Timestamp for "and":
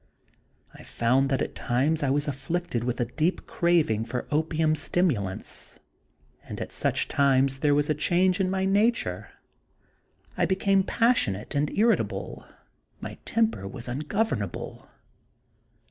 3.19-3.19, 6.43-6.59, 11.53-11.69